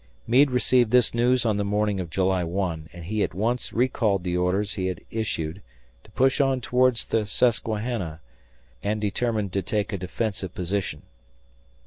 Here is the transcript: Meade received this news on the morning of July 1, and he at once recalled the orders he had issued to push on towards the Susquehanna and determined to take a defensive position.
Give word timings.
Meade 0.25 0.49
received 0.49 0.89
this 0.89 1.13
news 1.13 1.45
on 1.45 1.57
the 1.57 1.63
morning 1.63 1.99
of 1.99 2.09
July 2.09 2.43
1, 2.43 2.89
and 2.91 3.05
he 3.05 3.21
at 3.21 3.35
once 3.35 3.71
recalled 3.71 4.23
the 4.23 4.35
orders 4.35 4.73
he 4.73 4.87
had 4.87 5.01
issued 5.11 5.61
to 6.03 6.09
push 6.13 6.41
on 6.41 6.59
towards 6.59 7.05
the 7.05 7.23
Susquehanna 7.23 8.19
and 8.81 8.99
determined 8.99 9.53
to 9.53 9.61
take 9.61 9.93
a 9.93 9.99
defensive 9.99 10.55
position. 10.55 11.03